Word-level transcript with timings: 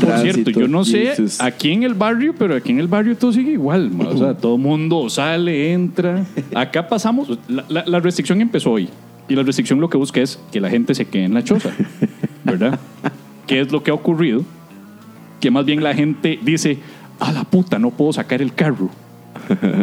Por 0.00 0.18
cierto, 0.18 0.50
yo 0.50 0.68
no 0.68 0.84
sé 0.84 1.06
Jesus. 1.06 1.40
aquí 1.40 1.72
en 1.72 1.82
el 1.82 1.94
barrio, 1.94 2.34
pero 2.38 2.54
aquí 2.54 2.72
en 2.72 2.80
el 2.80 2.88
barrio 2.88 3.16
todo 3.16 3.32
sigue 3.32 3.52
igual. 3.52 3.90
ma. 3.90 4.08
O 4.08 4.16
sea, 4.16 4.34
todo 4.38 4.58
mundo 4.58 5.08
sale, 5.10 5.72
entra. 5.72 6.24
Acá 6.54 6.88
pasamos. 6.88 7.38
La, 7.48 7.64
la- 7.68 7.84
la 7.86 8.00
restricción 8.00 8.40
empezó 8.40 8.72
hoy. 8.72 8.88
Y 9.28 9.34
la 9.36 9.42
restricción 9.44 9.80
lo 9.80 9.88
que 9.88 9.96
busca 9.96 10.20
es 10.20 10.40
que 10.50 10.60
la 10.60 10.68
gente 10.70 10.94
se 10.94 11.04
quede 11.04 11.24
en 11.24 11.34
la 11.34 11.44
choza. 11.44 11.70
¿Verdad? 12.44 12.78
¿Qué 13.46 13.60
es 13.60 13.70
lo 13.70 13.82
que 13.82 13.90
ha 13.90 13.94
ocurrido? 13.94 14.44
Que 15.40 15.50
más 15.50 15.64
bien 15.64 15.82
la 15.82 15.94
gente 15.94 16.38
dice: 16.42 16.78
A 17.20 17.30
la 17.32 17.44
puta, 17.44 17.78
no 17.78 17.90
puedo 17.90 18.12
sacar 18.12 18.42
el 18.42 18.52
carro. 18.54 18.90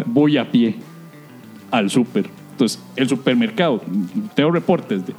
Voy 0.05 0.38
a 0.38 0.49
pie 0.52 0.75
al 1.72 1.89
súper. 1.89 2.30
Entonces, 2.52 2.81
el 2.95 3.08
supermercado, 3.08 3.81
tengo 4.36 4.52
reportes 4.52 5.05
de 5.05 5.13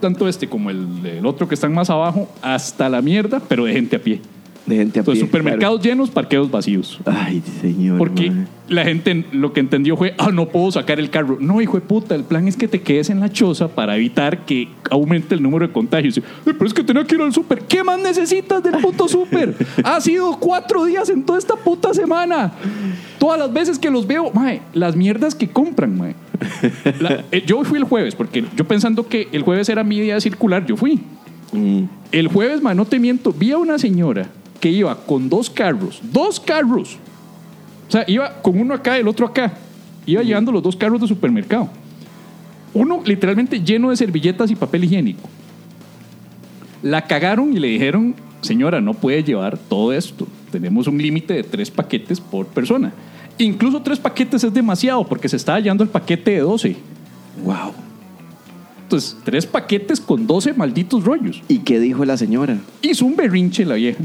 tanto 0.00 0.28
este 0.28 0.46
como 0.48 0.68
el, 0.70 0.86
el 1.04 1.24
otro 1.26 1.48
que 1.48 1.54
están 1.54 1.72
más 1.72 1.88
abajo, 1.90 2.28
hasta 2.42 2.88
la 2.90 3.00
mierda, 3.02 3.40
pero 3.48 3.64
de 3.64 3.72
gente 3.72 3.96
a 3.96 3.98
pie. 3.98 4.20
De 4.66 4.76
gente 4.76 4.98
a 4.98 5.02
Entonces, 5.02 5.22
pie, 5.24 5.28
supermercados 5.28 5.82
llenos, 5.82 6.08
parqueos 6.10 6.50
vacíos. 6.50 6.98
Ay, 7.04 7.42
señor. 7.60 7.98
Porque 7.98 8.30
mae. 8.30 8.46
la 8.68 8.84
gente 8.84 9.26
lo 9.32 9.52
que 9.52 9.60
entendió 9.60 9.94
fue, 9.94 10.14
ah, 10.16 10.30
no 10.32 10.48
puedo 10.48 10.72
sacar 10.72 10.98
el 10.98 11.10
carro. 11.10 11.36
No, 11.38 11.60
hijo 11.60 11.74
de 11.78 11.82
puta, 11.82 12.14
el 12.14 12.24
plan 12.24 12.48
es 12.48 12.56
que 12.56 12.66
te 12.66 12.80
quedes 12.80 13.10
en 13.10 13.20
la 13.20 13.30
choza 13.30 13.68
para 13.68 13.94
evitar 13.96 14.46
que 14.46 14.68
aumente 14.90 15.34
el 15.34 15.42
número 15.42 15.66
de 15.66 15.72
contagios. 15.74 16.16
"Eh, 16.16 16.22
pero 16.44 16.64
es 16.64 16.72
que 16.72 16.82
tenía 16.82 17.04
que 17.04 17.14
ir 17.14 17.20
al 17.20 17.32
súper. 17.34 17.60
¿Qué 17.60 17.84
más 17.84 17.98
necesitas 18.00 18.62
del 18.62 18.76
puto 18.78 19.06
súper? 19.06 19.54
ha 19.84 20.00
sido 20.00 20.38
cuatro 20.40 20.86
días 20.86 21.10
en 21.10 21.24
toda 21.24 21.38
esta 21.38 21.56
puta 21.56 21.92
semana. 21.92 22.52
Todas 23.18 23.38
las 23.38 23.52
veces 23.52 23.78
que 23.78 23.90
los 23.90 24.06
veo, 24.06 24.30
mae, 24.32 24.62
las 24.72 24.96
mierdas 24.96 25.34
que 25.34 25.46
compran, 25.48 25.94
mae. 25.98 26.14
La- 27.00 27.22
eh, 27.32 27.42
yo 27.46 27.62
fui 27.64 27.76
el 27.78 27.84
jueves, 27.84 28.14
porque 28.14 28.42
yo 28.56 28.64
pensando 28.66 29.06
que 29.06 29.28
el 29.32 29.42
jueves 29.42 29.68
era 29.68 29.84
mi 29.84 30.00
día 30.00 30.18
circular, 30.22 30.64
yo 30.64 30.76
fui. 30.78 31.00
Mm. 31.52 31.82
El 32.12 32.28
jueves, 32.28 32.62
man, 32.62 32.78
no 32.78 32.86
te 32.86 32.98
miento, 32.98 33.30
vi 33.30 33.50
a 33.52 33.58
una 33.58 33.78
señora 33.78 34.26
que 34.64 34.70
iba 34.70 34.96
con 34.96 35.28
dos 35.28 35.50
carros, 35.50 36.00
dos 36.10 36.40
carros. 36.40 36.96
O 37.86 37.90
sea, 37.90 38.02
iba 38.08 38.40
con 38.40 38.58
uno 38.58 38.72
acá 38.72 38.96
y 38.96 39.02
el 39.02 39.08
otro 39.08 39.26
acá. 39.26 39.52
Iba 40.06 40.22
llevando 40.22 40.50
los 40.50 40.62
dos 40.62 40.74
carros 40.74 41.02
de 41.02 41.06
supermercado. 41.06 41.68
Uno 42.72 43.02
literalmente 43.04 43.60
lleno 43.60 43.90
de 43.90 43.96
servilletas 43.98 44.50
y 44.50 44.56
papel 44.56 44.84
higiénico. 44.84 45.28
La 46.82 47.02
cagaron 47.02 47.54
y 47.54 47.58
le 47.60 47.68
dijeron, 47.68 48.14
señora, 48.40 48.80
no 48.80 48.94
puede 48.94 49.22
llevar 49.22 49.58
todo 49.58 49.92
esto. 49.92 50.26
Tenemos 50.50 50.86
un 50.86 50.96
límite 50.96 51.34
de 51.34 51.42
tres 51.42 51.70
paquetes 51.70 52.18
por 52.18 52.46
persona. 52.46 52.90
Incluso 53.36 53.82
tres 53.82 53.98
paquetes 53.98 54.44
es 54.44 54.54
demasiado 54.54 55.06
porque 55.06 55.28
se 55.28 55.36
estaba 55.36 55.60
llevando 55.60 55.84
el 55.84 55.90
paquete 55.90 56.30
de 56.30 56.40
12. 56.40 56.74
Wow. 57.44 57.74
Entonces, 58.84 59.14
tres 59.24 59.44
paquetes 59.44 60.00
con 60.00 60.26
12 60.26 60.54
malditos 60.54 61.04
rollos. 61.04 61.42
¿Y 61.48 61.58
qué 61.58 61.78
dijo 61.78 62.02
la 62.06 62.16
señora? 62.16 62.56
Hizo 62.80 63.04
un 63.04 63.14
berrinche 63.14 63.66
la 63.66 63.74
vieja. 63.74 64.02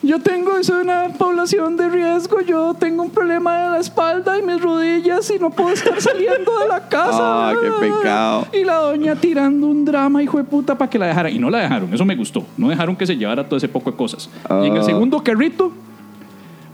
Yo 0.00 0.20
tengo, 0.20 0.62
soy 0.62 0.82
una 0.82 1.08
población 1.18 1.76
de 1.76 1.88
riesgo, 1.88 2.40
yo 2.40 2.72
tengo 2.74 3.02
un 3.02 3.10
problema 3.10 3.58
de 3.64 3.70
la 3.70 3.78
espalda 3.78 4.38
y 4.38 4.42
mis 4.42 4.60
rodillas 4.62 5.28
y 5.34 5.40
no 5.40 5.50
puedo 5.50 5.70
estar 5.70 6.00
saliendo 6.00 6.56
de 6.60 6.68
la 6.68 6.88
casa. 6.88 7.18
Ah, 7.20 7.54
qué 7.60 7.70
pecado. 7.88 8.46
Y 8.52 8.64
la 8.64 8.74
doña 8.76 9.16
tirando 9.16 9.66
un 9.66 9.84
drama, 9.84 10.22
hijo 10.22 10.38
de 10.38 10.44
puta, 10.44 10.76
para 10.78 10.88
que 10.88 10.98
la 10.98 11.06
dejaran. 11.06 11.32
Y 11.34 11.38
no 11.38 11.50
la 11.50 11.58
dejaron, 11.58 11.92
eso 11.92 12.04
me 12.04 12.14
gustó. 12.14 12.44
No 12.56 12.68
dejaron 12.68 12.94
que 12.94 13.06
se 13.06 13.16
llevara 13.16 13.44
todo 13.44 13.56
ese 13.56 13.68
poco 13.68 13.90
de 13.90 13.96
cosas. 13.96 14.30
Y 14.62 14.66
en 14.66 14.74
el 14.74 14.80
Ah. 14.80 14.84
segundo 14.84 15.22
carrito, 15.22 15.72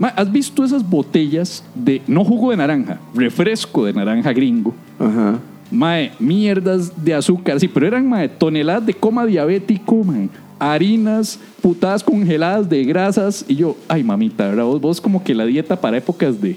¿has 0.01 0.31
visto 0.31 0.63
esas 0.65 0.89
botellas 0.89 1.65
de, 1.75 2.03
no 2.07 2.25
jugo 2.25 2.51
de 2.51 2.59
naranja, 2.59 2.99
refresco 3.15 3.85
de 3.87 3.93
naranja 3.95 4.33
gringo? 4.33 4.75
Ajá. 4.99 5.39
Mae, 5.75 6.13
mierdas 6.21 6.93
de 7.05 7.13
azúcar, 7.15 7.59
sí, 7.59 7.67
pero 7.69 7.87
eran 7.87 8.09
mae, 8.09 8.29
toneladas 8.29 8.87
de 8.87 8.95
coma 8.95 9.27
diabético, 9.27 10.05
mae, 10.05 10.29
harinas, 10.59 11.39
putadas 11.61 12.03
congeladas 12.05 12.69
de 12.69 12.85
grasas. 12.85 13.45
Y 13.49 13.57
yo, 13.57 13.77
ay 13.89 14.05
mamita, 14.05 14.49
¿verdad? 14.49 14.65
Vos, 14.65 14.81
vos 14.81 15.01
como 15.01 15.23
que 15.25 15.35
la 15.35 15.45
dieta 15.45 15.81
para 15.81 15.97
épocas 15.97 16.41
de. 16.41 16.57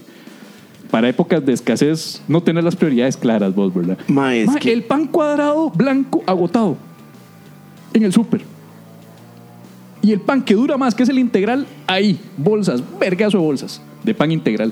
Para 0.92 1.10
épocas 1.10 1.46
de 1.46 1.52
escasez, 1.52 2.22
no 2.28 2.42
tener 2.42 2.64
las 2.64 2.76
prioridades 2.76 3.18
claras, 3.18 3.54
vos, 3.54 3.74
¿verdad? 3.74 3.98
Mae, 4.08 4.42
es 4.44 4.48
Mae, 4.48 4.60
que- 4.60 4.72
El 4.72 4.84
pan 4.84 5.08
cuadrado 5.08 5.70
blanco 5.72 6.24
agotado 6.28 6.78
en 7.94 8.04
el 8.04 8.14
súper. 8.14 8.42
Y 10.02 10.12
el 10.12 10.22
pan 10.22 10.44
que 10.44 10.54
dura 10.54 10.78
más, 10.78 10.94
que 10.96 11.04
es 11.04 11.10
el 11.10 11.18
integral, 11.20 11.66
ahí, 11.88 12.20
bolsas, 12.38 12.82
vergazo 13.00 13.40
de 13.40 13.44
bolsas 13.44 13.82
de 14.04 14.14
pan 14.14 14.32
integral. 14.32 14.72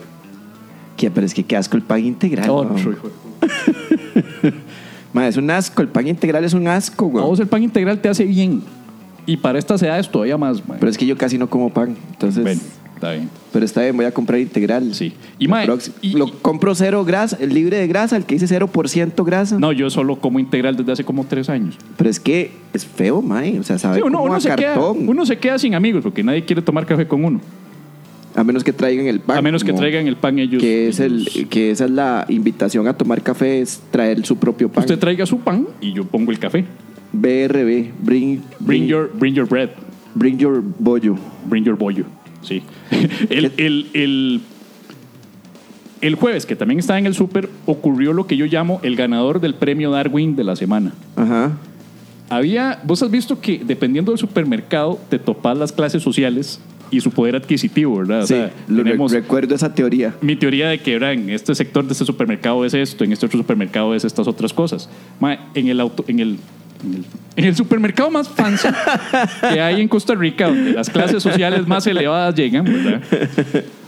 Pero 1.11 1.25
es 1.25 1.33
que 1.33 1.43
qué 1.43 1.55
asco 1.57 1.77
el 1.77 1.83
pan 1.83 2.03
integral. 2.05 2.49
Otro, 2.49 2.77
hijo 2.79 3.09
de 5.11 5.27
es 5.27 5.38
un 5.38 5.49
asco. 5.51 5.81
El 5.81 5.88
pan 5.89 6.07
integral 6.07 6.43
es 6.43 6.53
un 6.53 6.67
asco, 6.67 7.05
A 7.05 7.09
güey. 7.09 7.25
vos 7.25 7.39
el 7.39 7.47
pan 7.47 7.63
integral 7.63 7.99
te 7.99 8.09
hace 8.09 8.25
bien. 8.25 8.61
Y 9.25 9.38
para 9.38 9.57
estas 9.57 9.81
edades 9.81 10.09
todavía 10.09 10.38
más, 10.38 10.67
mae. 10.67 10.77
Pero 10.79 10.89
es 10.89 10.97
que 10.97 11.05
yo 11.05 11.17
casi 11.17 11.38
no 11.38 11.49
como 11.49 11.71
pan. 11.71 11.95
Entonces. 12.11 12.44
Bueno, 12.44 12.61
está 12.94 13.11
bien. 13.13 13.29
Pero 13.51 13.65
está 13.65 13.81
bien, 13.81 13.95
voy 13.97 14.05
a 14.05 14.11
comprar 14.13 14.39
integral. 14.39 14.94
Sí. 14.94 15.13
Y, 15.39 15.47
mae, 15.47 15.67
y- 16.01 16.11
lo 16.13 16.31
compro 16.41 16.75
cero 16.75 17.03
grasa, 17.05 17.38
el 17.39 17.53
libre 17.53 17.77
de 17.77 17.88
grasa, 17.88 18.17
el 18.17 18.25
que 18.25 18.35
dice 18.38 18.47
0% 18.47 19.23
grasa. 19.25 19.57
No, 19.57 19.71
yo 19.71 19.89
solo 19.89 20.17
como 20.19 20.39
integral 20.39 20.75
desde 20.75 20.91
hace 20.91 21.03
como 21.03 21.23
tres 21.23 21.49
años. 21.49 21.75
Pero 21.97 22.09
es 22.09 22.19
que 22.19 22.51
es 22.73 22.85
feo, 22.85 23.21
mae. 23.23 23.57
O 23.59 23.63
sea, 23.63 23.79
sabe 23.79 23.95
Sí, 23.97 24.01
uno, 24.05 24.17
como 24.19 24.25
uno 24.29 24.35
a 24.35 24.41
se 24.41 24.49
queda, 24.55 24.73
cartón. 24.75 25.07
uno 25.09 25.25
se 25.25 25.38
queda 25.39 25.57
sin 25.57 25.73
amigos 25.73 26.03
porque 26.03 26.21
nadie 26.23 26.45
quiere 26.45 26.61
tomar 26.61 26.85
café 26.85 27.07
con 27.07 27.25
uno. 27.25 27.39
A 28.35 28.44
menos 28.44 28.63
que 28.63 28.73
traigan 28.73 29.07
el 29.07 29.19
pan. 29.22 29.38
a 29.38 29.41
menos 29.41 29.63
que 29.63 29.72
como- 29.72 29.79
traigan 29.81 30.07
el 30.07 30.18
pan 30.18 30.38
ellos. 30.40 30.62
Que, 30.62 30.90
es 30.90 31.00
el, 31.00 31.47
que 31.50 31.72
esa 31.72 31.85
es 31.85 31.91
la 31.91 32.25
invitación 32.29 32.88
a 32.88 32.94
tomar 32.94 33.22
café, 33.22 33.62
es 33.62 33.81
traer 33.91 34.25
su 34.25 34.38
propio 34.38 34.69
pan. 34.69 34.84
Usted 34.84 35.00
traiga 35.00 35.25
su 35.25 35.40
pan 35.40 35.68
y 35.79 35.94
yo 35.94 36.03
pongo 36.06 36.31
el 36.31 36.40
café. 36.40 36.66
BRB, 37.13 37.91
bring, 38.03 38.41
Bring 38.59 38.88
your, 38.88 39.09
bring 39.13 39.34
your 39.34 39.47
bread. 39.47 39.69
bring 40.16 40.38
your 40.38 40.62
bollo. 40.79 41.16
Bring 41.45 41.63
your 41.63 41.78
bollo. 41.78 42.03
Sí. 42.41 42.62
el, 43.29 43.51
el, 43.57 43.88
el, 43.94 44.41
el 46.01 46.16
jueves, 46.16 46.45
que 46.45 46.56
también 46.56 46.79
estaba 46.79 47.00
en 47.00 47.06
el 47.06 47.13
súper, 47.16 47.50
ocurrió 47.66 48.12
lo 48.13 48.28
que 48.28 48.35
yo 48.38 48.45
llamo 48.45 48.79
el 48.84 48.95
ganador 48.95 49.40
del 49.40 49.56
premio 49.56 49.91
Darwin 49.91 50.35
de 50.35 50.44
la 50.44 50.56
semana. 50.56 50.91
Ajá. 51.16 51.53
Había, 52.29 52.79
vos 52.84 53.01
has 53.01 53.12
visto 53.12 53.40
que 53.40 53.62
dependiendo 53.66 54.12
del 54.12 54.19
supermercado 54.19 55.00
te 55.09 55.19
topas 55.19 55.57
las 55.57 55.72
clases 55.72 56.03
sociales 56.03 56.59
y 56.95 57.01
su 57.01 57.11
poder 57.11 57.35
adquisitivo, 57.35 57.97
¿verdad? 57.97 58.23
O 58.23 58.28
sí, 58.28 58.33
sea, 58.33 58.51
lo 58.67 58.83
tenemos 58.83 59.11
recuerdo 59.11 59.56
esa 59.56 59.73
teoría. 59.73 60.16
mi 60.22 60.35
teoría 60.35 60.69
de 60.69 60.79
que 60.79 60.95
en 60.95 61.29
este 61.29 61.53
sector 61.56 61.85
de 61.85 61.94
este 61.94 62.06
supermercado 62.06 62.63
es 62.66 62.73
esto, 62.73 63.03
en 63.03 63.11
este 63.11 63.25
otro 63.25 63.38
supermercado 63.38 63.94
es 63.94 64.06
estas 64.06 64.28
otras 64.28 64.53
cosas. 64.53 64.89
Ma, 65.19 65.51
en 65.53 65.67
el 65.67 65.79
auto, 65.79 66.06
en 66.07 66.19
el, 66.19 66.38
en 67.36 67.46
el, 67.46 67.56
supermercado 67.56 68.09
más 68.09 68.30
fancy 68.30 68.68
que 69.41 69.59
hay 69.59 69.81
en 69.81 69.88
Costa 69.88 70.16
Rica, 70.16 70.47
donde 70.47 70.72
las 70.72 70.90
clases 70.90 71.22
sociales 71.22 71.68
más 71.68 71.86
elevadas 71.88 72.36
llegan, 72.36 72.66
¿verdad? 72.66 73.02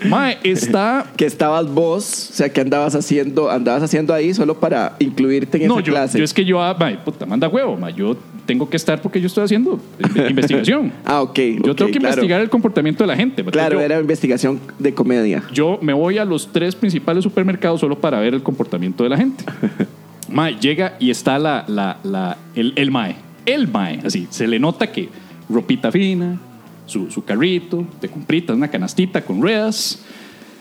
Ma, 0.07 0.31
está 0.31 1.05
Que 1.15 1.25
estabas 1.25 1.67
vos, 1.67 2.29
o 2.31 2.33
sea, 2.33 2.49
que 2.49 2.61
andabas 2.61 2.95
haciendo, 2.95 3.49
andabas 3.49 3.83
haciendo 3.83 4.13
ahí 4.13 4.33
solo 4.33 4.59
para 4.59 4.95
incluirte 4.99 5.61
en 5.61 5.67
no, 5.67 5.75
esa 5.75 5.85
yo, 5.85 5.93
clase. 5.93 6.17
yo 6.17 6.23
es 6.23 6.33
que 6.33 6.45
yo, 6.45 6.61
ah, 6.61 6.75
ma, 6.79 6.91
puta, 7.03 7.25
manda 7.25 7.47
huevo, 7.47 7.77
ma, 7.77 7.89
yo 7.89 8.17
tengo 8.45 8.69
que 8.69 8.77
estar 8.77 9.01
porque 9.01 9.19
yo 9.19 9.27
estoy 9.27 9.43
haciendo 9.43 9.79
in- 9.99 10.29
investigación. 10.29 10.91
Ah, 11.05 11.21
ok. 11.21 11.39
Yo 11.63 11.75
tengo 11.75 11.91
que 11.91 11.99
claro. 11.99 12.15
investigar 12.15 12.41
el 12.41 12.49
comportamiento 12.49 13.03
de 13.03 13.07
la 13.07 13.15
gente. 13.15 13.43
Claro, 13.45 13.79
yo, 13.79 13.85
era 13.85 13.99
investigación 13.99 14.59
de 14.77 14.93
comedia. 14.93 15.43
yo 15.53 15.79
me 15.81 15.93
voy 15.93 16.17
a 16.17 16.25
los 16.25 16.51
tres 16.51 16.75
principales 16.75 17.23
supermercados 17.23 17.79
solo 17.79 17.99
para 17.99 18.19
ver 18.19 18.33
el 18.33 18.43
comportamiento 18.43 19.03
de 19.03 19.09
la 19.09 19.17
gente. 19.17 19.43
Mae, 20.29 20.55
llega 20.59 20.95
y 20.99 21.09
está 21.09 21.39
la, 21.39 21.63
la, 21.67 21.97
la- 22.03 22.37
el, 22.55 22.73
el 22.75 22.91
Mae. 22.91 23.15
El 23.45 23.67
Mae, 23.67 24.01
así. 24.05 24.27
Se 24.29 24.47
le 24.47 24.59
nota 24.59 24.91
que 24.91 25.09
ropita 25.49 25.91
fina, 25.91 26.37
su, 26.85 27.09
su 27.11 27.23
carrito 27.23 27.85
de 28.01 28.09
compritas, 28.09 28.55
una 28.55 28.67
canastita 28.67 29.21
con 29.23 29.41
ruedas. 29.41 29.99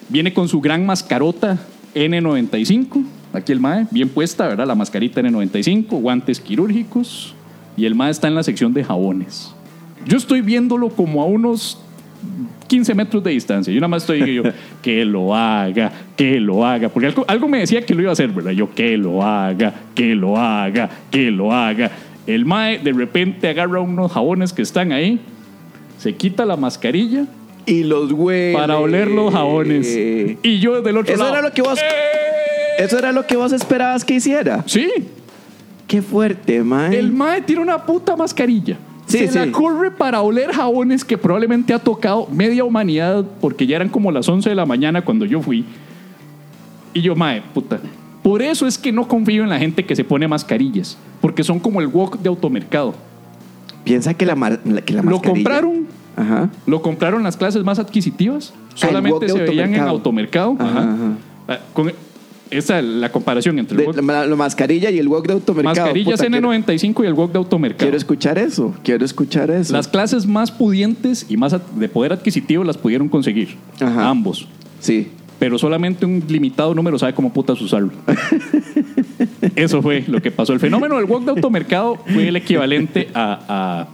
Viene 0.09 0.33
con 0.33 0.49
su 0.49 0.61
gran 0.61 0.87
mascarota 0.87 1.59
N95. 1.95 3.05
Aquí 3.33 3.53
el 3.53 3.61
Mae, 3.61 3.87
bien 3.91 4.09
puesta, 4.09 4.47
¿verdad? 4.47 4.67
La 4.67 4.75
mascarita 4.75 5.21
N95, 5.21 5.89
guantes 6.01 6.41
quirúrgicos. 6.41 7.35
Y 7.77 7.85
el 7.85 7.95
Mae 7.95 8.11
está 8.11 8.29
en 8.29 8.35
la 8.35 8.43
sección 8.43 8.73
de 8.73 8.85
jabones. 8.85 9.53
Yo 10.07 10.17
estoy 10.17 10.41
viéndolo 10.41 10.89
como 10.91 11.23
a 11.23 11.27
unos 11.27 11.79
15 12.69 12.95
metros 12.95 13.23
de 13.23 13.31
distancia. 13.31 13.73
Yo 13.73 13.81
nada 13.81 13.89
más 13.89 14.03
estoy 14.03 14.35
yo, 14.35 14.43
que 14.83 15.05
lo 15.05 15.35
haga, 15.35 15.93
que 16.17 16.41
lo 16.41 16.65
haga. 16.67 16.89
Porque 16.89 17.07
algo, 17.07 17.25
algo 17.29 17.49
me 17.49 17.59
decía 17.61 17.85
que 17.85 17.95
lo 17.95 18.03
iba 18.03 18.11
a 18.11 18.13
hacer, 18.13 18.31
¿verdad? 18.31 18.51
Yo, 18.53 18.75
que 18.75 18.97
lo 18.97 19.23
haga, 19.23 19.73
que 19.95 20.15
lo 20.15 20.37
haga, 20.37 20.91
que 21.11 21.31
lo 21.31 21.53
haga. 21.53 21.91
El 22.27 22.45
mae 22.45 22.79
de 22.79 22.93
repente 22.93 23.49
agarra 23.49 23.81
unos 23.81 24.11
jabones 24.13 24.53
que 24.53 24.63
están 24.63 24.91
ahí, 24.93 25.21
se 25.99 26.15
quita 26.15 26.45
la 26.45 26.57
mascarilla 26.57 27.25
Y 27.67 27.85
los 27.85 28.11
huele. 28.13 28.53
para 28.53 28.79
oler 28.79 29.09
los 29.09 29.33
jabones. 29.33 29.87
Y 30.43 30.59
yo 30.59 30.83
del 30.83 30.97
otro 30.97 31.15
Eso 31.15 31.23
lado. 31.23 31.35
era 31.37 31.43
lo 31.49 31.53
que 31.55 31.63
vos. 31.63 31.79
Eso 32.79 32.99
era 32.99 33.13
lo 33.13 33.27
que 33.27 33.37
vos 33.37 33.53
esperabas 33.53 34.05
que 34.05 34.15
hiciera. 34.15 34.63
Sí, 34.67 34.91
Qué 35.87 36.03
fuerte, 36.03 36.63
mae. 36.65 36.99
el 36.99 37.13
mae 37.13 37.41
tiene 37.43 37.63
una 37.63 37.87
puta 37.87 38.17
mascarilla. 38.17 38.77
Sí, 39.07 39.19
se 39.19 39.29
sí. 39.29 39.39
la 39.39 39.53
corre 39.53 39.91
para 39.91 40.21
oler 40.21 40.53
jabones 40.53 41.05
que 41.05 41.17
probablemente 41.17 41.73
ha 41.73 41.79
tocado 41.79 42.27
media 42.33 42.65
humanidad 42.65 43.25
porque 43.41 43.67
ya 43.67 43.77
eran 43.77 43.89
como 43.89 44.11
las 44.11 44.29
11 44.29 44.49
de 44.49 44.55
la 44.55 44.67
mañana 44.67 45.03
cuando 45.03 45.25
yo 45.25 45.41
fui. 45.41 45.65
Y 46.93 47.01
yo, 47.03 47.15
mae, 47.15 47.43
puta. 47.55 47.79
Por 48.23 48.43
eso 48.43 48.67
es 48.67 48.77
que 48.79 48.91
no 48.91 49.07
confío 49.07 49.45
en 49.45 49.49
la 49.51 49.59
gente 49.59 49.85
que 49.85 49.95
se 49.95 50.03
pone 50.03 50.27
mascarillas. 50.27 50.97
Porque 51.21 51.45
son 51.45 51.61
como 51.61 51.81
el 51.81 51.87
wok 51.87 52.19
de 52.19 52.29
automercado. 52.29 52.95
Piensa 53.85 54.15
que 54.15 54.27
la, 54.27 54.35
mar- 54.35 54.61
la- 54.65 54.81
que 54.81 54.95
la 54.95 55.03
Lo 55.03 55.11
mascarilla- 55.11 55.33
compraron, 55.35 55.87
Ajá. 56.17 56.51
lo 56.67 56.83
compraron 56.83 57.23
las 57.23 57.37
clases 57.37 57.63
más 57.63 57.79
adquisitivas. 57.79 58.53
Ah, 58.57 58.69
el 58.73 58.79
Solamente 58.79 59.27
de 59.27 59.33
se 59.33 59.39
veían 59.39 59.75
en 59.75 59.81
automercado. 59.83 60.49
automercado. 60.51 60.57
Ajá. 60.81 60.97
Ah, 61.49 61.59
Con 61.73 61.93
esa 62.51 62.81
la 62.83 63.11
comparación 63.13 63.59
entre 63.59 63.85
el 63.85 63.93
De- 63.95 64.03
la, 64.03 64.27
la 64.27 64.37
mascarilla 64.37 64.91
y 64.91 64.99
el 64.99 65.09
wok 65.09 65.27
de 65.27 65.33
automercado. 65.35 65.75
mascarillas 65.87 66.21
Puta, 66.21 66.31
quiero, 66.31 66.53
N95 66.53 67.05
y 67.05 67.07
el 67.07 67.13
wok 67.15 67.33
de 67.33 67.39
automercado. 67.39 67.79
quiero 67.85 67.97
escuchar 67.97 68.39
eso. 68.39 68.75
Quiero 68.83 69.05
escuchar 69.05 69.51
eso. 69.51 69.73
Las 69.73 69.89
clases 69.89 70.27
más 70.27 70.51
pudientes 70.53 71.27
y 71.29 71.37
más 71.37 71.55
de 71.77 71.89
poder 71.89 72.13
adquisitivo 72.13 72.65
las 72.65 72.77
pudieron 72.79 73.09
conseguir. 73.09 73.57
Ajá. 73.81 74.09
Ambos. 74.09 74.47
Sí. 74.81 75.09
Pero 75.39 75.59
solamente 75.59 76.07
un 76.07 76.23
limitado 76.29 76.75
número 76.75 76.99
sabe 76.99 77.13
cómo 77.15 77.33
putas 77.33 77.61
usarlo. 77.61 77.91
Eso 79.57 79.81
fue 79.83 80.05
lo 80.07 80.21
que 80.23 80.31
pasó. 80.31 80.53
El 80.53 80.61
fenómeno 80.61 80.97
del 80.97 81.07
wok 81.07 81.25
de 81.25 81.31
automercado 81.31 81.97
fue 82.07 82.29
el 82.29 82.37
equivalente 82.37 83.09
a, 83.15 83.89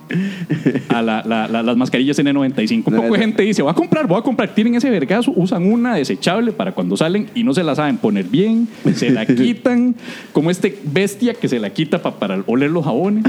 a, 0.90 0.96
a 0.98 1.02
la- 1.02 1.22
la- 1.24 1.48
la- 1.48 1.62
las 1.62 1.76
mascarillas 1.76 2.18
N95. 2.18 2.82
Un 2.86 2.94
poco 2.96 3.12
de 3.14 3.18
gente 3.18 3.42
dice, 3.44 3.62
voy 3.62 3.70
a 3.70 3.74
comprar, 3.74 4.06
voy 4.06 4.18
a 4.18 4.22
comprar. 4.22 4.54
Tienen 4.54 4.74
ese 4.74 4.90
vergazo, 4.90 5.32
usan 5.36 5.64
una 5.72 5.94
desechable 5.94 6.52
para 6.52 6.72
cuando 6.72 6.96
salen 6.96 7.28
y 7.34 7.44
no 7.44 7.54
se 7.54 7.62
la 7.62 7.74
saben 7.76 7.96
poner 7.96 8.24
bien, 8.24 8.68
se 8.94 9.10
la 9.10 9.24
quitan, 9.24 9.94
como 10.32 10.50
este 10.50 10.78
bestia 10.84 11.34
que 11.34 11.48
se 11.48 11.58
la 11.60 11.70
quita 11.70 12.02
pa- 12.02 12.18
para 12.18 12.42
oler 12.46 12.70
los 12.70 12.84
jabones. 12.84 13.24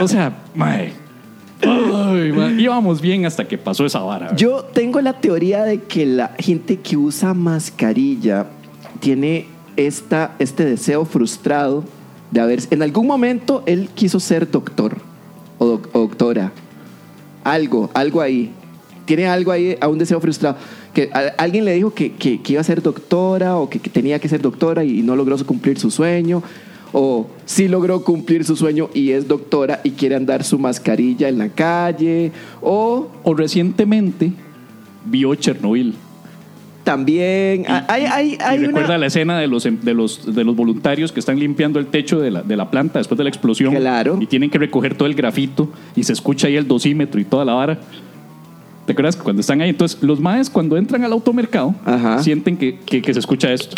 O 0.00 0.08
sea, 0.08 0.32
mae. 0.54 0.92
Ay. 1.64 2.32
Íbamos 2.58 3.00
bien 3.00 3.24
hasta 3.24 3.46
que 3.46 3.56
pasó 3.56 3.86
esa 3.86 4.00
vara. 4.00 4.34
Yo 4.36 4.64
tengo 4.64 5.00
la 5.00 5.14
teoría 5.14 5.62
de 5.64 5.80
que 5.82 6.04
la 6.04 6.32
gente 6.38 6.76
que 6.80 6.96
usa 6.96 7.34
mascarilla 7.34 8.46
tiene 9.00 9.46
esta, 9.76 10.34
este 10.38 10.64
deseo 10.64 11.04
frustrado 11.04 11.84
de 12.30 12.40
haber... 12.40 12.60
En 12.70 12.82
algún 12.82 13.06
momento 13.06 13.62
él 13.66 13.88
quiso 13.94 14.20
ser 14.20 14.50
doctor 14.50 14.96
o, 15.58 15.66
doc- 15.66 15.88
o 15.92 16.00
doctora. 16.00 16.52
Algo, 17.44 17.90
algo 17.94 18.20
ahí. 18.20 18.50
Tiene 19.04 19.26
algo 19.26 19.50
ahí, 19.50 19.76
a 19.80 19.88
un 19.88 19.98
deseo 19.98 20.20
frustrado. 20.20 20.56
Que 20.94 21.10
alguien 21.38 21.64
le 21.64 21.74
dijo 21.74 21.92
que, 21.92 22.12
que- 22.12 22.40
iba 22.48 22.60
a 22.60 22.64
ser 22.64 22.82
doctora 22.82 23.56
o 23.56 23.68
que, 23.68 23.78
que 23.80 23.90
tenía 23.90 24.18
que 24.18 24.28
ser 24.28 24.40
doctora 24.40 24.84
y 24.84 25.02
no 25.02 25.16
logró 25.16 25.36
cumplir 25.44 25.78
su 25.78 25.90
sueño. 25.90 26.42
O 26.94 27.26
sí 27.46 27.68
logró 27.68 28.04
cumplir 28.04 28.44
su 28.44 28.54
sueño 28.54 28.90
y 28.92 29.12
es 29.12 29.26
doctora 29.26 29.80
y 29.82 29.92
quiere 29.92 30.14
andar 30.14 30.44
su 30.44 30.58
mascarilla 30.58 31.28
en 31.28 31.38
la 31.38 31.48
calle. 31.48 32.30
O 32.60 33.08
O 33.24 33.34
recientemente 33.34 34.32
vio 35.06 35.34
Chernobyl. 35.34 35.94
También 36.84 37.64
ah, 37.68 37.84
hay, 37.88 38.36
hay, 38.40 38.56
Y 38.58 38.66
recuerda 38.66 38.88
una... 38.88 38.98
la 38.98 39.06
escena 39.06 39.38
de 39.38 39.46
los, 39.46 39.64
em, 39.66 39.78
de, 39.80 39.94
los, 39.94 40.34
de 40.34 40.42
los 40.42 40.56
voluntarios 40.56 41.12
que 41.12 41.20
están 41.20 41.38
limpiando 41.38 41.78
el 41.78 41.86
techo 41.86 42.18
de 42.18 42.30
la, 42.32 42.42
de 42.42 42.56
la 42.56 42.70
planta 42.70 42.98
después 42.98 43.16
de 43.18 43.24
la 43.24 43.30
explosión. 43.30 43.74
Claro. 43.76 44.18
Y 44.20 44.26
tienen 44.26 44.50
que 44.50 44.58
recoger 44.58 44.96
todo 44.96 45.06
el 45.06 45.14
grafito 45.14 45.70
y 45.94 46.02
se 46.02 46.12
escucha 46.12 46.48
ahí 46.48 46.56
el 46.56 46.66
dosímetro 46.66 47.20
y 47.20 47.24
toda 47.24 47.44
la 47.44 47.52
vara. 47.54 47.78
¿Te 48.86 48.92
acuerdas 48.92 49.14
que 49.14 49.22
cuando 49.22 49.40
están 49.40 49.60
ahí? 49.60 49.70
Entonces, 49.70 50.02
los 50.02 50.18
maes 50.18 50.50
cuando 50.50 50.76
entran 50.76 51.04
al 51.04 51.12
automercado 51.12 51.72
Ajá. 51.84 52.20
sienten 52.20 52.56
que, 52.56 52.80
que- 52.80 53.00
que 53.00 53.14
se 53.14 53.20
escucha 53.20 53.52
esto. 53.52 53.76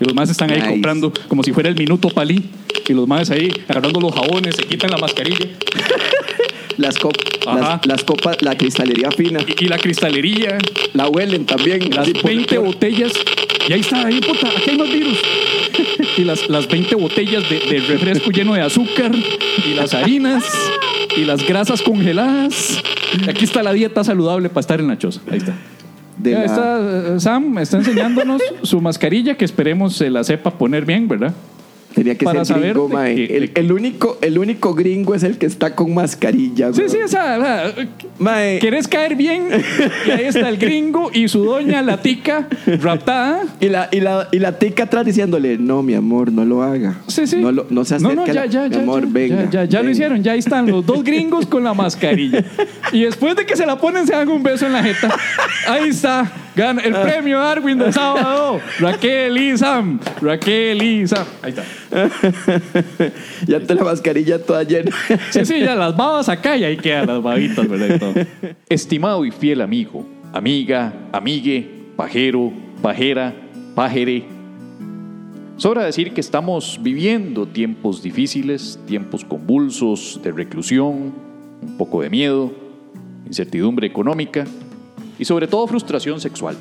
Y 0.00 0.04
los 0.04 0.14
maes 0.14 0.30
están 0.30 0.50
ahí 0.50 0.56
Nice. 0.58 0.70
comprando 0.70 1.12
como 1.28 1.42
si 1.42 1.52
fuera 1.52 1.68
el 1.68 1.76
minuto 1.76 2.08
palí. 2.08 2.48
Y 2.88 2.92
los 2.94 3.06
maes 3.06 3.30
ahí 3.30 3.50
agarrando 3.68 4.00
los 4.00 4.14
jabones, 4.14 4.56
se 4.56 4.62
quitan 4.62 4.90
la 4.90 4.96
mascarilla. 4.96 5.46
Las, 6.78 6.98
cop- 6.98 7.16
las, 7.46 7.86
las 7.86 8.04
copas, 8.04 8.42
la 8.42 8.56
cristalería 8.56 9.10
fina. 9.10 9.40
Y, 9.46 9.64
y 9.64 9.68
la 9.68 9.78
cristalería, 9.78 10.58
La 10.92 11.08
huelen 11.08 11.46
también. 11.46 11.88
las 11.90 12.00
así 12.00 12.12
por- 12.12 12.24
20 12.26 12.58
botellas. 12.58 13.12
Y 13.68 13.72
ahí 13.72 13.80
está, 13.80 14.06
ahí 14.06 14.20
puta, 14.20 14.48
aquí 14.48 14.70
hay 14.70 14.78
más 14.78 14.92
virus. 14.92 15.18
Y 16.18 16.24
las, 16.24 16.48
las 16.48 16.66
20 16.68 16.94
botellas 16.96 17.42
de, 17.50 17.58
de 17.60 17.78
refresco 17.80 18.30
lleno 18.30 18.54
de 18.54 18.62
azúcar. 18.62 19.12
Y 19.66 19.74
las 19.74 19.92
harinas. 19.94 20.44
Y 21.16 21.24
las 21.24 21.46
grasas 21.46 21.82
congeladas. 21.82 22.82
Y 23.24 23.28
aquí 23.28 23.44
está 23.44 23.62
la 23.62 23.72
dieta 23.72 24.02
saludable 24.04 24.48
para 24.48 24.60
estar 24.60 24.80
en 24.80 24.88
la 24.88 24.98
choza. 24.98 25.20
Ahí 25.30 25.38
está. 25.38 25.54
de 26.18 26.30
Ya 26.32 26.38
la- 26.38 26.44
está, 26.44 27.14
eh, 27.16 27.20
Sam 27.20 27.58
está 27.58 27.78
enseñándonos 27.78 28.40
su 28.62 28.80
mascarilla 28.80 29.36
que 29.36 29.44
esperemos 29.44 29.94
se 29.96 30.10
la 30.10 30.24
sepa 30.24 30.50
poner 30.52 30.84
bien, 30.86 31.06
¿verdad? 31.08 31.34
Tenía 31.96 32.14
que 32.14 32.26
para 32.26 32.44
ser 32.44 32.60
gringo, 32.60 32.88
saber 32.90 33.06
de 33.06 33.14
mae. 33.14 33.26
que- 33.26 33.50
el, 33.60 33.72
único, 33.72 34.18
el 34.20 34.38
único 34.38 34.74
gringo 34.74 35.14
es 35.14 35.22
el 35.22 35.38
que 35.38 35.46
está 35.46 35.74
con 35.74 35.94
mascarilla. 35.94 36.70
Sí, 36.74 36.82
sí, 36.88 36.98
o 37.02 37.08
sea, 37.08 37.72
Mae, 38.18 38.58
¿Querés 38.58 38.86
caer 38.86 39.16
bien? 39.16 39.48
Y 40.06 40.10
ahí 40.10 40.24
está 40.26 40.48
el 40.50 40.58
gringo 40.58 41.10
y 41.12 41.26
su 41.28 41.42
doña, 41.44 41.80
la 41.80 42.02
tica, 42.02 42.48
raptada. 42.82 43.44
y, 43.60 43.70
la, 43.70 43.88
y, 43.90 44.00
la, 44.00 44.28
y 44.30 44.38
la 44.40 44.58
tica 44.58 44.82
atrás 44.84 45.06
diciéndole, 45.06 45.56
no, 45.56 45.82
mi 45.82 45.94
amor, 45.94 46.30
no 46.30 46.44
lo 46.44 46.62
haga. 46.62 46.96
Sí, 47.06 47.26
sí. 47.26 47.36
No, 47.36 47.50
lo- 47.50 47.66
no 47.70 47.84
se 47.86 47.94
acerque. 47.94 48.14
No, 48.14 48.20
no, 48.20 48.26
ya, 48.26 48.34
la- 48.34 48.46
ya, 48.46 48.68
mi 48.68 48.74
ya. 48.74 48.82
amor, 48.82 49.02
ya, 49.06 49.08
venga. 49.10 49.44
Ya, 49.44 49.50
ya, 49.50 49.64
ya 49.64 49.82
lo 49.82 49.90
hicieron. 49.90 50.22
Ya 50.22 50.34
están 50.34 50.66
los 50.70 50.84
dos 50.84 51.02
gringos 51.02 51.46
con 51.46 51.64
la 51.64 51.72
mascarilla. 51.72 52.44
Y 52.92 53.00
después 53.04 53.36
de 53.36 53.46
que 53.46 53.56
se 53.56 53.64
la 53.64 53.78
ponen, 53.78 54.06
se 54.06 54.12
dan 54.12 54.28
un 54.28 54.42
beso 54.42 54.66
en 54.66 54.74
la 54.74 54.82
jeta. 54.82 55.16
Ahí 55.66 55.88
está. 55.88 56.30
Gana 56.56 56.80
el 56.80 56.94
premio 56.94 57.38
Darwin 57.38 57.78
del 57.78 57.92
sábado. 57.92 58.58
Raquel 58.80 59.36
y 59.36 59.58
Sam. 59.58 60.00
Raquel 60.22 60.82
y 60.82 61.06
Sam. 61.06 61.26
Ahí 61.42 61.54
está. 61.54 61.62
ya 63.46 63.60
te 63.60 63.74
la 63.74 63.84
mascarilla 63.84 64.42
toda 64.42 64.62
llena. 64.62 64.90
Sí, 65.28 65.44
sí, 65.44 65.60
ya 65.60 65.74
las 65.74 65.94
babas 65.94 66.30
acá 66.30 66.56
y 66.56 66.64
ahí 66.64 66.78
quedan 66.78 67.08
las 67.08 67.22
babitas, 67.22 67.68
¿verdad? 67.68 67.94
Y 67.94 67.98
todo. 67.98 68.14
Estimado 68.70 69.26
y 69.26 69.32
fiel 69.32 69.60
amigo, 69.60 70.06
amiga, 70.32 70.94
amigue, 71.12 71.68
pajero, 71.94 72.50
pajera, 72.80 73.34
pajere. 73.74 74.24
Sobra 75.58 75.84
decir 75.84 76.14
que 76.14 76.22
estamos 76.22 76.80
viviendo 76.80 77.46
tiempos 77.46 78.02
difíciles, 78.02 78.80
tiempos 78.86 79.26
convulsos 79.26 80.20
de 80.22 80.32
reclusión, 80.32 81.12
un 81.60 81.76
poco 81.76 82.00
de 82.00 82.08
miedo, 82.08 82.50
incertidumbre 83.26 83.86
económica 83.86 84.46
y 85.18 85.24
sobre 85.24 85.46
todo 85.46 85.66
frustración 85.66 86.20
sexual. 86.20 86.56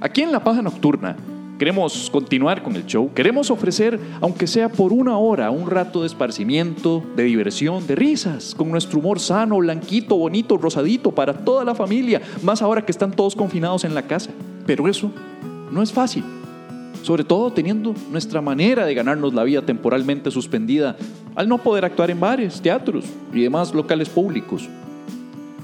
Aquí 0.00 0.22
en 0.22 0.32
La 0.32 0.42
Paja 0.42 0.62
Nocturna 0.62 1.16
queremos 1.58 2.08
continuar 2.08 2.62
con 2.62 2.74
el 2.74 2.86
show, 2.86 3.12
queremos 3.12 3.50
ofrecer, 3.50 4.00
aunque 4.22 4.46
sea 4.46 4.70
por 4.70 4.94
una 4.94 5.18
hora, 5.18 5.50
un 5.50 5.68
rato 5.68 6.00
de 6.00 6.06
esparcimiento, 6.06 7.02
de 7.16 7.24
diversión, 7.24 7.86
de 7.86 7.96
risas, 7.96 8.54
con 8.54 8.70
nuestro 8.70 8.98
humor 8.98 9.20
sano, 9.20 9.58
blanquito, 9.58 10.16
bonito, 10.16 10.56
rosadito, 10.56 11.10
para 11.10 11.44
toda 11.44 11.66
la 11.66 11.74
familia, 11.74 12.22
más 12.42 12.62
ahora 12.62 12.86
que 12.86 12.92
están 12.92 13.12
todos 13.12 13.36
confinados 13.36 13.84
en 13.84 13.94
la 13.94 14.06
casa. 14.06 14.30
Pero 14.64 14.88
eso 14.88 15.10
no 15.70 15.82
es 15.82 15.92
fácil, 15.92 16.24
sobre 17.02 17.24
todo 17.24 17.52
teniendo 17.52 17.94
nuestra 18.10 18.40
manera 18.40 18.86
de 18.86 18.94
ganarnos 18.94 19.34
la 19.34 19.44
vida 19.44 19.60
temporalmente 19.60 20.30
suspendida 20.30 20.96
al 21.34 21.46
no 21.46 21.58
poder 21.58 21.84
actuar 21.84 22.10
en 22.10 22.20
bares, 22.20 22.62
teatros 22.62 23.04
y 23.34 23.42
demás 23.42 23.74
locales 23.74 24.08
públicos. 24.08 24.66